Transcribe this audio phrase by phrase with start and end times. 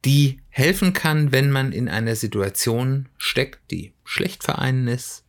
[0.06, 5.24] die helfen kann, wenn man in einer Situation steckt, die schlecht für einen ist,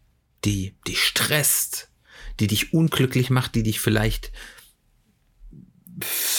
[0.44, 1.90] die dich stresst,
[2.38, 4.30] die dich unglücklich macht, die dich vielleicht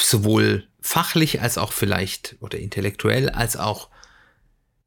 [0.01, 3.89] sowohl fachlich als auch vielleicht oder intellektuell als auch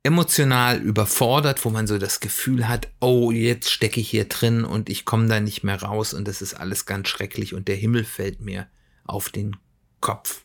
[0.05, 4.89] emotional überfordert, wo man so das Gefühl hat, oh, jetzt stecke ich hier drin und
[4.89, 8.05] ich komme da nicht mehr raus und das ist alles ganz schrecklich und der Himmel
[8.05, 8.67] fällt mir
[9.05, 9.57] auf den
[10.01, 10.45] Kopf.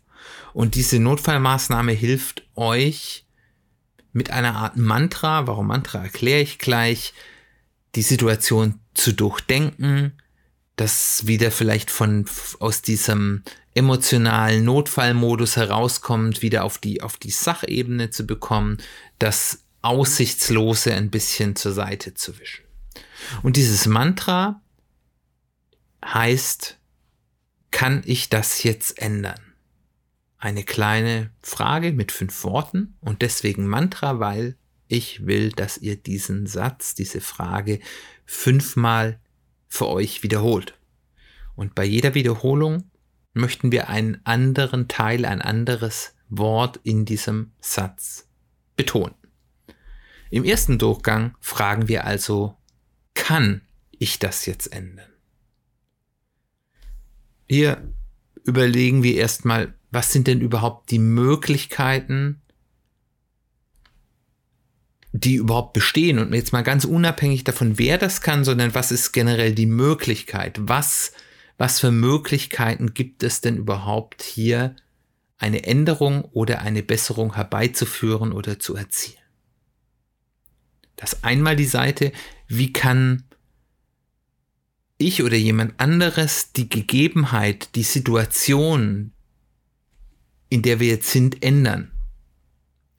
[0.54, 3.26] Und diese Notfallmaßnahme hilft euch
[4.14, 7.14] mit einer Art Mantra, warum Mantra erkläre ich gleich,
[7.96, 10.14] die Situation zu durchdenken,
[10.76, 12.26] das wieder vielleicht von
[12.60, 13.44] aus diesem
[13.78, 18.78] emotionalen Notfallmodus herauskommt, wieder auf die, auf die Sachebene zu bekommen,
[19.20, 22.66] das Aussichtslose ein bisschen zur Seite zu wischen.
[23.44, 24.62] Und dieses Mantra
[26.04, 26.78] heißt,
[27.72, 29.40] kann ich das jetzt ändern?
[30.38, 34.56] Eine kleine Frage mit fünf Worten und deswegen Mantra, weil
[34.88, 37.80] ich will, dass ihr diesen Satz, diese Frage
[38.26, 39.20] fünfmal
[39.68, 40.78] für euch wiederholt.
[41.56, 42.90] Und bei jeder Wiederholung
[43.38, 48.28] möchten wir einen anderen Teil, ein anderes Wort in diesem Satz
[48.76, 49.16] betonen.
[50.30, 52.58] Im ersten Durchgang fragen wir also,
[53.14, 55.10] kann ich das jetzt ändern?
[57.48, 57.94] Hier
[58.44, 62.42] überlegen wir erstmal, was sind denn überhaupt die Möglichkeiten,
[65.14, 69.14] die überhaupt bestehen und jetzt mal ganz unabhängig davon, wer das kann, sondern was ist
[69.14, 70.60] generell die Möglichkeit?
[70.62, 71.14] Was
[71.58, 74.76] was für Möglichkeiten gibt es denn überhaupt hier
[75.38, 79.18] eine Änderung oder eine Besserung herbeizuführen oder zu erzielen.
[80.96, 82.12] Das einmal die Seite,
[82.48, 83.24] wie kann
[84.98, 89.14] ich oder jemand anderes die Gegebenheit, die Situation,
[90.50, 91.92] in der wir jetzt sind, ändern,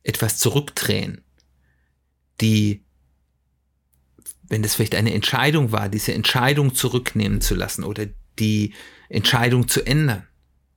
[0.05, 1.23] etwas zurückdrehen,
[2.41, 2.85] die,
[4.49, 8.07] wenn das vielleicht eine Entscheidung war, diese Entscheidung zurücknehmen zu lassen oder
[8.39, 8.75] die
[9.09, 10.27] Entscheidung zu ändern.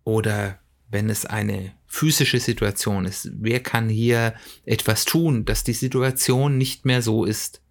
[0.04, 4.34] Oder wenn es eine physische Situation ist, wer kann hier
[4.66, 7.62] etwas tun, dass die Situation nicht mehr so ist,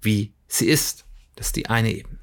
[0.00, 1.04] wie sie ist.
[1.36, 2.18] Das ist die eine Ebene.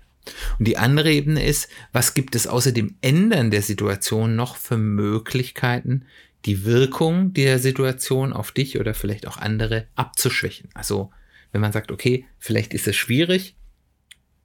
[0.59, 4.77] Und die andere Ebene ist, was gibt es außer dem Ändern der Situation noch für
[4.77, 6.05] Möglichkeiten,
[6.45, 10.69] die Wirkung der Situation auf dich oder vielleicht auch andere abzuschwächen.
[10.73, 11.11] Also
[11.51, 13.55] wenn man sagt, okay, vielleicht ist es schwierig,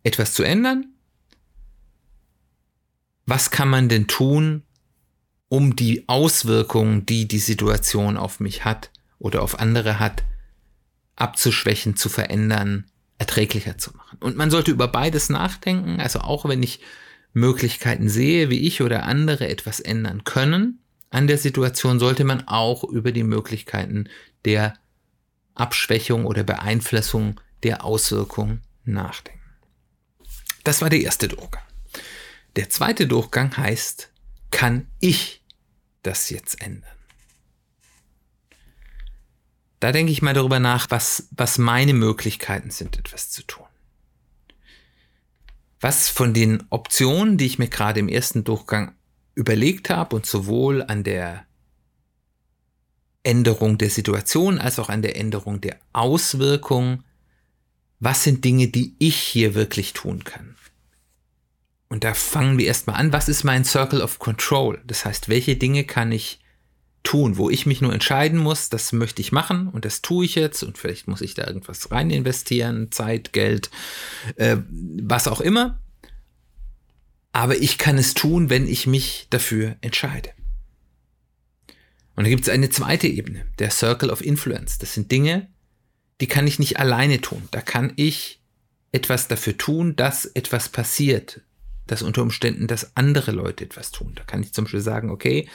[0.03, 0.92] etwas zu ändern,
[3.27, 4.62] was kann man denn tun,
[5.49, 10.25] um die Auswirkungen, die die Situation auf mich hat oder auf andere hat,
[11.16, 12.87] abzuschwächen, zu verändern,
[13.19, 14.19] erträglicher zu machen.
[14.21, 16.81] Und man sollte über beides nachdenken, also auch wenn ich
[17.34, 20.81] Möglichkeiten sehe, wie ich oder andere etwas ändern können
[21.11, 24.09] an der Situation, sollte man auch über die Möglichkeiten
[24.44, 24.75] der
[25.55, 29.41] Abschwächung oder Beeinflussung der Auswirkungen nachdenken.
[30.65, 31.59] Das war der erste Druck.
[32.57, 34.11] Der zweite Durchgang heißt,
[34.51, 35.43] kann ich
[36.03, 36.91] das jetzt ändern?
[39.81, 43.67] Da denke ich mal darüber nach, was, was meine Möglichkeiten sind, etwas zu tun.
[45.81, 48.95] Was von den Optionen, die ich mir gerade im ersten Durchgang
[49.35, 51.47] überlegt habe und sowohl an der
[53.25, 57.03] Änderung der Situation als auch an der Änderung der Auswirkung,
[57.99, 60.52] was sind Dinge, die ich hier wirklich tun kann?
[61.93, 64.81] Und da fangen wir erstmal an, was ist mein Circle of Control?
[64.87, 66.41] Das heißt, welche Dinge kann ich
[67.03, 70.35] tun, wo ich mich nur entscheiden muss, das möchte ich machen und das tue ich
[70.35, 73.71] jetzt und vielleicht muss ich da irgendwas rein investieren, Zeit, Geld,
[74.37, 74.56] äh,
[75.03, 75.81] was auch immer.
[77.31, 80.31] Aber ich kann es tun, wenn ich mich dafür entscheide.
[82.17, 84.79] Und da gibt es eine zweite Ebene, der Circle of Influence.
[84.79, 85.47] Das sind Dinge,
[86.23, 87.50] die kann ich nicht alleine tun.
[87.50, 88.41] Da kann ich
[88.93, 91.43] etwas dafür tun, dass etwas passiert,
[91.87, 94.12] dass unter Umständen, dass andere Leute etwas tun.
[94.14, 95.49] Da kann ich zum Beispiel sagen, okay,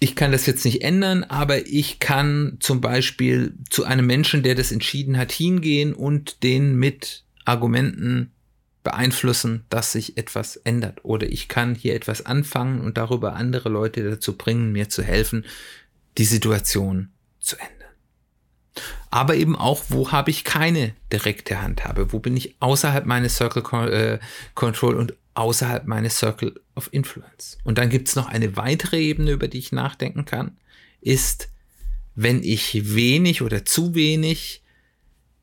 [0.00, 4.54] ich kann das jetzt nicht ändern, aber ich kann zum Beispiel zu einem Menschen, der
[4.54, 8.32] das entschieden hat, hingehen und den mit Argumenten
[8.82, 11.04] beeinflussen, dass sich etwas ändert.
[11.04, 15.46] Oder ich kann hier etwas anfangen und darüber andere Leute dazu bringen, mir zu helfen,
[16.18, 17.10] die Situation
[17.40, 17.83] zu ändern.
[19.10, 22.12] Aber eben auch, wo habe ich keine direkte Handhabe?
[22.12, 24.18] Wo bin ich außerhalb meines Circle äh,
[24.54, 27.58] Control und außerhalb meines Circle of Influence?
[27.64, 30.56] Und dann gibt es noch eine weitere Ebene, über die ich nachdenken kann,
[31.00, 31.48] ist,
[32.14, 34.62] wenn ich wenig oder zu wenig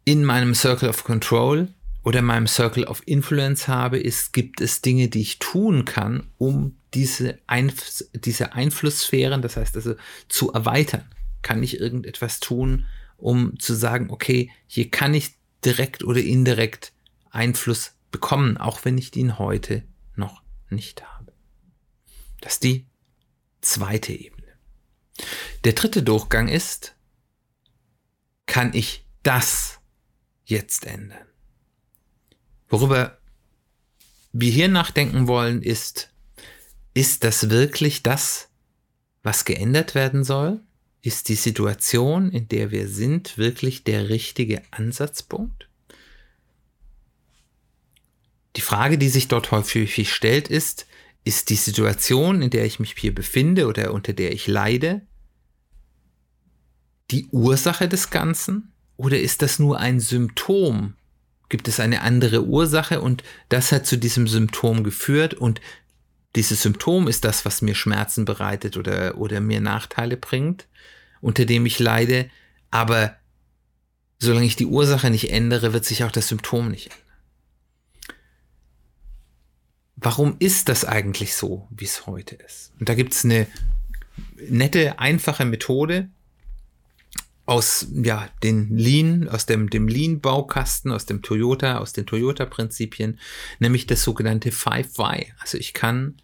[0.04, 1.68] in meinem Circle of Control
[2.04, 6.76] oder meinem Circle of Influence habe, ist, gibt es Dinge, die ich tun kann, um
[6.94, 9.96] diese, Einf diese Einflusssphären, das heißt also
[10.28, 11.06] zu erweitern.
[11.42, 12.86] Kann ich irgendetwas tun,
[13.22, 16.94] um zu sagen, okay, hier kann ich direkt oder indirekt
[17.30, 19.84] Einfluss bekommen, auch wenn ich den heute
[20.16, 21.34] noch nicht habe.
[22.42, 22.88] Das ist die
[23.62, 24.48] zweite Ebene.
[25.64, 26.96] Der dritte Durchgang ist,
[28.48, 29.80] kann ich das
[30.46, 31.26] jetzt ändern?
[32.68, 33.18] Worüber
[34.34, 36.12] wir hier nachdenken wollen, ist,
[36.94, 38.50] ist das wirklich das,
[39.24, 40.62] was geändert werden soll?
[41.02, 45.68] Ist die Situation, in der wir sind, wirklich der richtige Ansatzpunkt?
[48.56, 50.86] Die Frage, die sich dort häufig stellt, ist,
[51.24, 55.02] ist die Situation, in der ich mich hier befinde oder unter der ich leide,
[57.10, 58.72] die Ursache des Ganzen?
[58.98, 60.96] Oder ist das nur ein Symptom?
[61.50, 63.02] Gibt es eine andere Ursache?
[63.02, 65.62] Und das hat zu diesem Symptom geführt und
[66.36, 70.68] dieses Symptom ist das, was mir Schmerzen bereitet oder, oder mir Nachteile bringt,
[71.20, 72.30] unter dem ich leide,
[72.70, 73.16] aber
[74.20, 77.02] solange ich die Ursache nicht ändere, wird sich auch das Symptom nicht ändern.
[79.98, 82.72] Warum ist das eigentlich so, wie es heute ist?
[82.80, 83.46] Und da gibt es eine
[84.36, 86.10] nette, einfache Methode,
[87.52, 93.20] aus ja, den Lean, aus dem, dem Lean-Baukasten, aus dem Toyota, aus den Toyota-Prinzipien,
[93.60, 95.34] nämlich das sogenannte Five Why.
[95.38, 96.16] Also ich kann,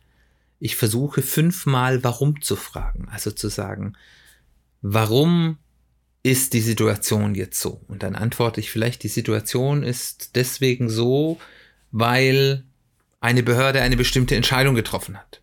[0.62, 3.09] ich versuche fünfmal warum zu fragen.
[3.12, 3.97] Also zu sagen,
[4.81, 5.57] warum
[6.24, 7.81] ist die Situation jetzt so?
[7.89, 11.41] Und dann antworte ich vielleicht, die Situation ist deswegen so,
[11.91, 12.63] weil
[13.19, 15.41] eine Behörde eine bestimmte Entscheidung getroffen hat.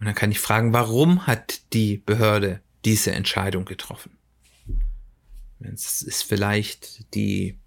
[0.00, 4.18] Und dann kann ich fragen, warum hat die Behörde diese Entscheidung getroffen?
[5.60, 7.58] Es ist vielleicht die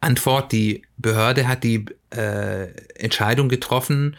[0.00, 4.16] Antwort, die Behörde hat die äh, Entscheidung getroffen,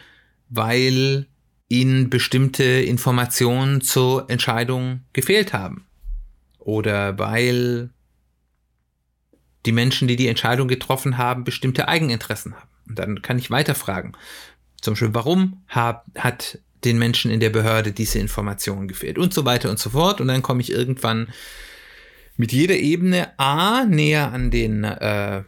[0.48, 1.26] weil
[1.68, 5.86] ihnen bestimmte Informationen zur Entscheidung gefehlt haben.
[6.58, 7.90] Oder weil
[9.66, 12.68] die Menschen, die die Entscheidung getroffen haben, bestimmte Eigeninteressen haben.
[12.88, 14.16] Und dann kann ich weiterfragen.
[14.80, 19.44] Zum Beispiel, warum hab, hat den Menschen in der Behörde diese Informationen gefehlt und so
[19.44, 20.20] weiter und so fort.
[20.20, 21.28] Und dann komme ich irgendwann
[22.36, 25.42] mit jeder Ebene A näher an den äh,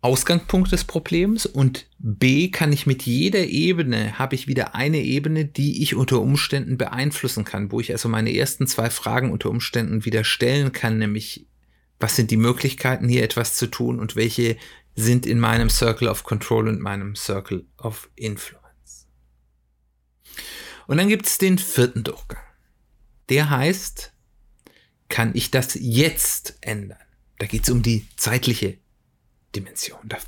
[0.00, 5.44] Ausgangspunkt des Problems und B kann ich mit jeder Ebene, habe ich wieder eine Ebene,
[5.44, 10.04] die ich unter Umständen beeinflussen kann, wo ich also meine ersten zwei Fragen unter Umständen
[10.04, 11.46] wieder stellen kann, nämlich
[11.98, 14.56] was sind die Möglichkeiten hier etwas zu tun und welche
[14.94, 18.57] sind in meinem Circle of Control und meinem Circle of Influence.
[20.86, 22.42] Und dann gibt es den vierten Durchgang.
[23.28, 24.12] Der heißt,
[25.08, 26.98] kann ich das jetzt ändern?
[27.38, 28.78] Da geht es um die zeitliche
[29.54, 30.00] Dimension.
[30.04, 30.18] Da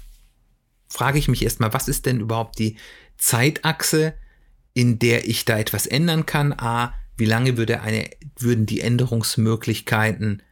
[0.89, 2.77] frage ich mich erstmal, was ist denn überhaupt die
[3.17, 4.15] Zeitachse,
[4.75, 6.53] in der ich da etwas ändern kann?
[6.53, 10.43] A, wie lange würde eine, würden die Änderungsmöglichkeiten,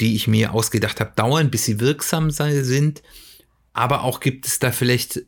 [0.00, 3.02] die ich mir ausgedacht habe, dauern, bis sie wirksam sind?
[3.72, 5.22] Aber auch gibt es da vielleicht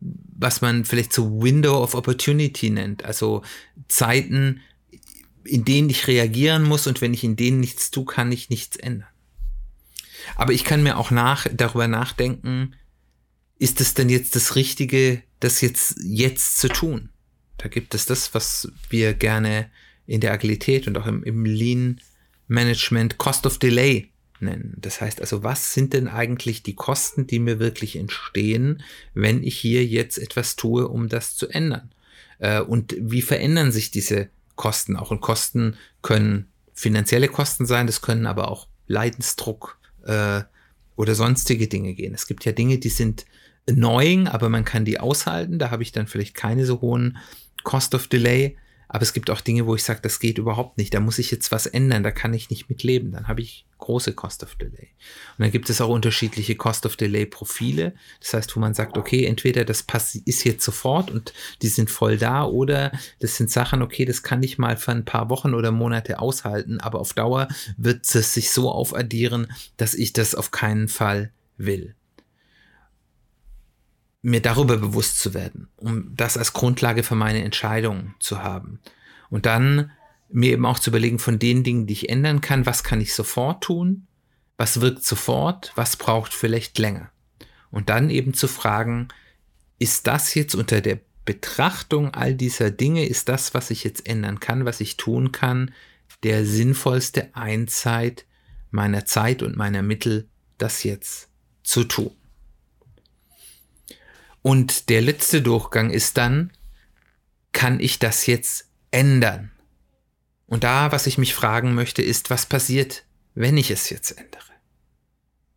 [0.00, 3.42] was man vielleicht so Window of Opportunity nennt, also
[3.88, 4.60] Zeiten,
[5.44, 8.76] in denen ich reagieren muss und wenn ich in denen nichts tue, kann ich nichts
[8.76, 9.08] ändern.
[10.34, 12.74] Aber ich kann mir auch nach, darüber nachdenken,
[13.58, 17.10] ist es denn jetzt das Richtige, das jetzt, jetzt zu tun?
[17.58, 19.70] Da gibt es das, was wir gerne
[20.06, 22.00] in der Agilität und auch im, im Lean
[22.48, 24.74] Management Cost of Delay nennen.
[24.78, 28.82] Das heißt also, was sind denn eigentlich die Kosten, die mir wirklich entstehen,
[29.14, 31.90] wenn ich hier jetzt etwas tue, um das zu ändern?
[32.38, 35.10] Äh, und wie verändern sich diese Kosten auch?
[35.10, 40.42] Und Kosten können finanzielle Kosten sein, das können aber auch Leidensdruck äh,
[40.96, 42.14] oder sonstige Dinge gehen.
[42.14, 43.26] Es gibt ja Dinge, die sind
[43.68, 45.58] annoying, aber man kann die aushalten.
[45.58, 47.18] Da habe ich dann vielleicht keine so hohen
[47.64, 48.56] Cost of Delay.
[48.88, 50.94] Aber es gibt auch Dinge, wo ich sage, das geht überhaupt nicht.
[50.94, 53.12] Da muss ich jetzt was ändern, da kann ich nicht mitleben.
[53.12, 54.88] Dann habe ich große Cost of Delay.
[55.36, 57.94] Und dann gibt es auch unterschiedliche Cost of Delay Profile.
[58.20, 59.84] Das heißt, wo man sagt, okay, entweder das
[60.24, 64.42] ist jetzt sofort und die sind voll da oder das sind Sachen, okay, das kann
[64.42, 68.50] ich mal für ein paar Wochen oder Monate aushalten, aber auf Dauer wird es sich
[68.50, 71.94] so aufaddieren, dass ich das auf keinen Fall will.
[74.26, 78.80] Mir darüber bewusst zu werden, um das als Grundlage für meine Entscheidungen zu haben.
[79.30, 79.92] Und dann
[80.28, 83.14] mir eben auch zu überlegen von den Dingen, die ich ändern kann, was kann ich
[83.14, 84.08] sofort tun,
[84.56, 87.12] was wirkt sofort, was braucht vielleicht länger.
[87.70, 89.06] Und dann eben zu fragen,
[89.78, 94.40] ist das jetzt unter der Betrachtung all dieser Dinge, ist das, was ich jetzt ändern
[94.40, 95.72] kann, was ich tun kann,
[96.24, 98.26] der sinnvollste Einzeit
[98.72, 100.28] meiner Zeit und meiner Mittel,
[100.58, 101.28] das jetzt
[101.62, 102.10] zu tun.
[104.46, 106.52] Und der letzte Durchgang ist dann,
[107.50, 109.50] kann ich das jetzt ändern?
[110.46, 113.02] Und da, was ich mich fragen möchte, ist, was passiert,
[113.34, 114.52] wenn ich es jetzt ändere?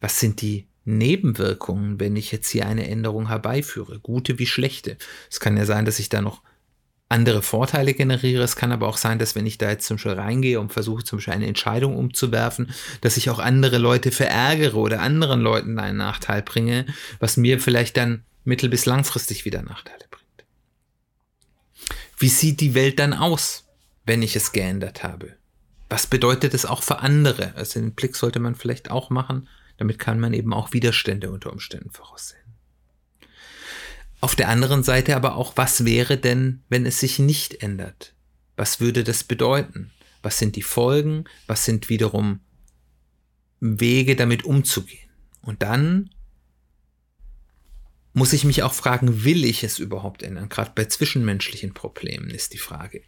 [0.01, 4.00] Was sind die Nebenwirkungen, wenn ich jetzt hier eine Änderung herbeiführe?
[4.00, 4.98] Gute wie schlechte.
[5.29, 6.41] Es kann ja sein, dass ich da noch
[7.10, 8.41] andere Vorteile generiere.
[8.41, 11.03] Es kann aber auch sein, dass wenn ich da jetzt zum Beispiel reingehe und versuche
[11.03, 16.00] zum Beispiel eine Entscheidung umzuwerfen, dass ich auch andere Leute verärgere oder anderen Leuten einen
[16.00, 16.88] Nachteil bringe,
[17.19, 20.46] was mir vielleicht dann mittel- bis langfristig wieder Nachteile bringt.
[22.17, 23.65] Wie sieht die Welt dann aus?
[24.10, 25.36] wenn ich es geändert habe?
[25.88, 27.53] Was bedeutet es auch für andere?
[27.55, 29.48] Also den Blick sollte man vielleicht auch machen.
[29.77, 32.41] Damit kann man eben auch Widerstände unter Umständen voraussehen.
[34.19, 38.15] Auf der anderen Seite aber auch, was wäre denn, wenn es sich nicht ändert?
[38.58, 39.91] Was würde das bedeuten?
[40.24, 41.25] Was sind die Folgen?
[41.46, 42.39] Was sind wiederum
[43.60, 45.12] Wege, damit umzugehen?
[45.43, 46.10] Und dann
[48.13, 50.49] muss ich mich auch fragen, will ich es überhaupt ändern?
[50.49, 53.01] Gerade bei zwischenmenschlichen Problemen ist die Frage,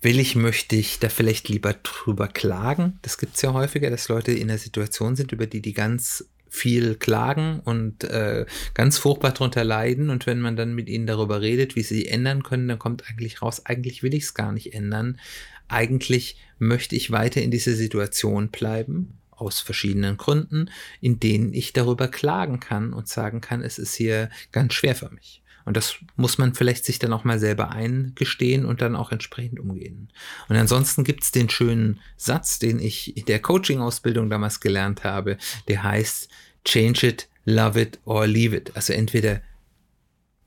[0.00, 2.98] will ich, möchte ich da vielleicht lieber drüber klagen?
[3.02, 6.28] Das gibt es ja häufiger, dass Leute in einer Situation sind, über die die ganz
[6.54, 10.08] viel klagen und äh, ganz furchtbar drunter leiden.
[10.08, 13.42] Und wenn man dann mit ihnen darüber redet, wie sie ändern können, dann kommt eigentlich
[13.42, 15.18] raus, eigentlich will ich es gar nicht ändern.
[15.66, 22.08] Eigentlich möchte ich weiter in dieser Situation bleiben, aus verschiedenen Gründen, in denen ich darüber
[22.08, 25.42] klagen kann und sagen kann, es ist hier ganz schwer für mich.
[25.64, 29.58] Und das muss man vielleicht sich dann auch mal selber eingestehen und dann auch entsprechend
[29.58, 30.10] umgehen.
[30.48, 35.38] Und ansonsten gibt's den schönen Satz, den ich in der Coaching-Ausbildung damals gelernt habe,
[35.68, 36.28] der heißt,
[36.64, 38.72] change it, love it or leave it.
[38.74, 39.40] Also entweder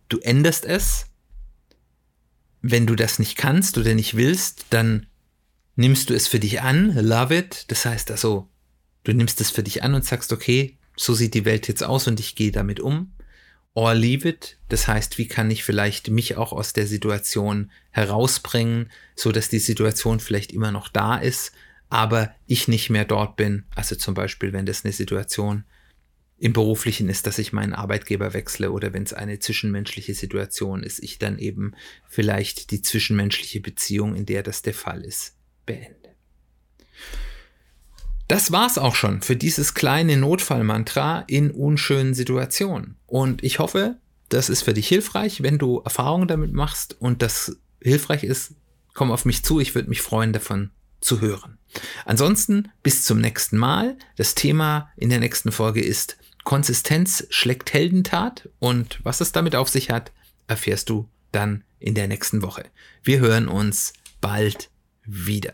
[0.10, 1.08] du änderst es,
[2.62, 5.08] wenn du das nicht kannst oder nicht willst, dann
[5.76, 7.66] nimmst du es für dich an, love it.
[7.70, 8.50] Das heißt also,
[9.08, 12.08] du nimmst es für dich an und sagst, okay, so sieht die Welt jetzt aus
[12.08, 13.14] und ich gehe damit um
[13.78, 14.58] or leave it.
[14.70, 19.60] Das heißt, wie kann ich vielleicht mich auch aus der Situation herausbringen, so dass die
[19.60, 21.52] Situation vielleicht immer noch da ist,
[21.88, 23.66] aber ich nicht mehr dort bin.
[23.76, 25.64] Also zum Beispiel, wenn das eine Situation
[26.40, 30.98] im Beruflichen ist, dass ich meinen Arbeitgeber wechsle oder wenn es eine zwischenmenschliche Situation ist,
[31.04, 31.74] ich dann eben
[32.08, 35.36] vielleicht die zwischenmenschliche Beziehung, in der das der Fall ist,
[35.68, 36.16] beende.
[38.28, 42.98] Das war's auch schon für dieses kleine Notfallmantra in unschönen Situationen.
[43.06, 43.96] Und ich hoffe,
[44.28, 48.54] das ist für dich hilfreich, wenn du Erfahrungen damit machst und das hilfreich ist,
[48.94, 49.62] komm auf mich zu.
[49.62, 51.58] Ich würde mich freuen, davon zu hören.
[52.06, 53.98] Ansonsten bis zum nächsten Mal.
[54.18, 59.70] Das Thema in der nächsten Folge ist Konsistenz schlägt Heldentat und was es damit auf
[59.70, 60.12] sich hat,
[60.48, 62.66] erfährst du dann in der nächsten Woche.
[63.04, 64.70] Wir hören uns bald
[65.06, 65.54] wieder.